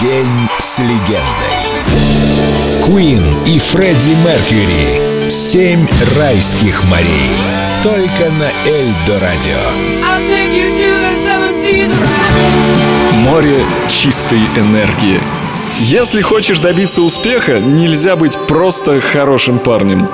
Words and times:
День 0.00 0.48
с 0.58 0.80
легендой. 0.80 1.22
Queen 2.82 3.22
и 3.46 3.60
Фредди 3.60 4.10
Меркьюри. 4.10 5.30
Семь 5.30 5.86
райских 6.16 6.82
морей. 6.90 7.30
Только 7.84 8.32
на 8.32 8.50
Эльдо 8.68 9.20
Радио. 9.20 9.60
Море 13.18 13.64
чистой 13.88 14.40
энергии. 14.56 15.20
Если 15.78 16.22
хочешь 16.22 16.58
добиться 16.58 17.00
успеха, 17.00 17.60
нельзя 17.60 18.16
быть 18.16 18.36
просто 18.48 19.00
хорошим 19.00 19.60
парнем. 19.60 20.08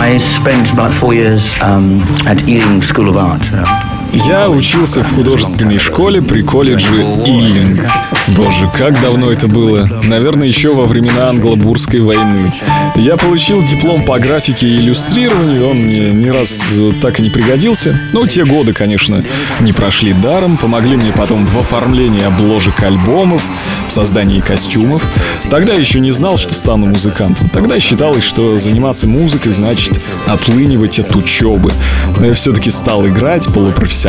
I 0.00 0.18
spent 0.18 0.72
about 0.72 0.92
four 1.00 1.12
years 1.12 1.42
um, 1.60 2.00
at 2.24 2.38
Ealing 2.46 2.82
School 2.82 3.08
of 3.08 3.16
Art. 3.16 3.93
Я 4.14 4.48
учился 4.48 5.02
в 5.02 5.12
художественной 5.12 5.78
школе 5.78 6.22
при 6.22 6.42
колледже 6.42 7.02
Иллинг. 7.02 7.84
Боже, 8.28 8.70
как 8.72 9.00
давно 9.00 9.30
это 9.30 9.48
было. 9.48 9.88
Наверное, 10.04 10.46
еще 10.46 10.72
во 10.72 10.86
времена 10.86 11.28
англо-бурской 11.28 12.00
войны. 12.00 12.52
Я 12.94 13.16
получил 13.16 13.60
диплом 13.62 14.04
по 14.04 14.18
графике 14.18 14.68
и 14.68 14.76
иллюстрированию, 14.76 15.68
он 15.68 15.78
мне 15.78 16.10
ни 16.10 16.28
раз 16.28 16.74
так 17.02 17.18
и 17.18 17.22
не 17.22 17.30
пригодился. 17.30 18.00
Ну, 18.12 18.26
те 18.26 18.44
годы, 18.44 18.72
конечно, 18.72 19.24
не 19.60 19.72
прошли 19.72 20.12
даром, 20.12 20.56
помогли 20.56 20.96
мне 20.96 21.12
потом 21.12 21.44
в 21.44 21.58
оформлении 21.58 22.22
обложек 22.22 22.82
альбомов, 22.82 23.46
в 23.88 23.92
создании 23.92 24.40
костюмов. 24.40 25.04
Тогда 25.50 25.74
еще 25.74 26.00
не 26.00 26.12
знал, 26.12 26.36
что 26.36 26.54
стану 26.54 26.86
музыкантом. 26.86 27.48
Тогда 27.48 27.80
считалось, 27.80 28.22
что 28.22 28.56
заниматься 28.56 29.08
музыкой 29.08 29.52
значит 29.52 30.00
отлынивать 30.26 30.98
от 30.98 31.14
учебы. 31.16 31.72
Но 32.20 32.26
я 32.26 32.32
все-таки 32.34 32.70
стал 32.70 33.06
играть 33.06 33.46
полупрофессионально, 33.52 34.03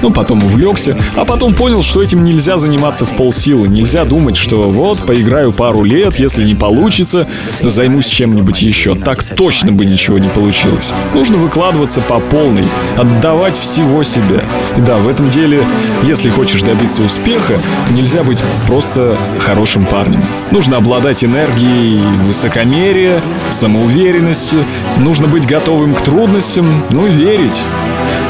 ну, 0.00 0.10
потом 0.10 0.44
увлекся, 0.44 0.96
а 1.16 1.24
потом 1.24 1.54
понял, 1.54 1.82
что 1.82 2.02
этим 2.02 2.24
нельзя 2.24 2.56
заниматься 2.56 3.04
в 3.04 3.10
полсилы. 3.16 3.68
Нельзя 3.68 4.04
думать, 4.04 4.36
что 4.36 4.70
вот, 4.70 5.04
поиграю 5.04 5.52
пару 5.52 5.82
лет, 5.82 6.16
если 6.20 6.44
не 6.44 6.54
получится, 6.54 7.26
займусь 7.60 8.06
чем-нибудь 8.06 8.62
еще. 8.62 8.94
Так 8.94 9.22
точно 9.22 9.72
бы 9.72 9.84
ничего 9.84 10.18
не 10.18 10.28
получилось. 10.28 10.92
Нужно 11.14 11.36
выкладываться 11.36 12.00
по 12.00 12.20
полной, 12.20 12.64
отдавать 12.96 13.56
всего 13.56 14.02
себя. 14.02 14.44
И 14.76 14.80
да, 14.80 14.98
в 14.98 15.08
этом 15.08 15.28
деле, 15.28 15.64
если 16.04 16.30
хочешь 16.30 16.62
добиться 16.62 17.02
успеха, 17.02 17.60
нельзя 17.90 18.22
быть 18.22 18.42
просто 18.66 19.16
хорошим 19.40 19.84
парнем. 19.84 20.22
Нужно 20.50 20.76
обладать 20.76 21.24
энергией 21.24 22.00
высокомерия, 22.22 23.20
самоуверенности, 23.50 24.58
нужно 24.98 25.26
быть 25.26 25.46
готовым 25.46 25.94
к 25.94 26.02
трудностям, 26.02 26.84
ну 26.90 27.06
и 27.06 27.10
верить. 27.10 27.66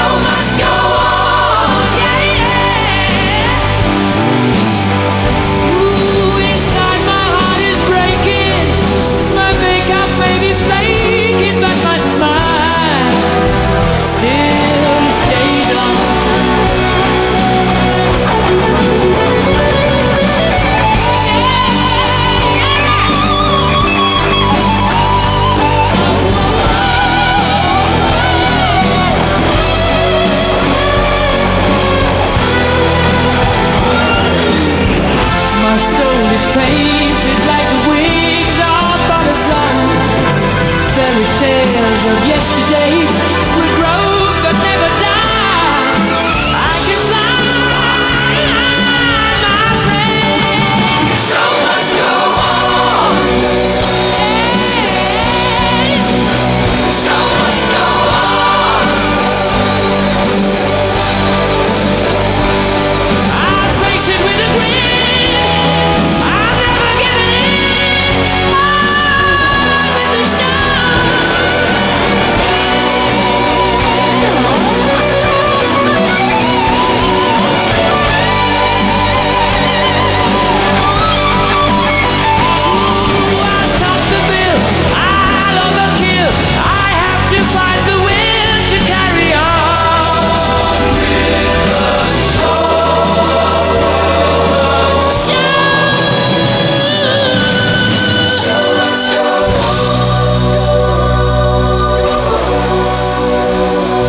Oh 0.00 0.20
my 0.22 0.47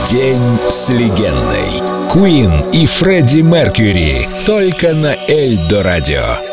День 0.10 0.58
с 0.68 0.90
легендой. 0.90 1.70
Queen 2.12 2.72
и 2.72 2.88
Фредди 2.88 3.42
Меркьюри 3.42 4.28
только 4.48 4.96
на 4.96 5.16
Эльдо 5.28 5.84
радио. 5.84 6.49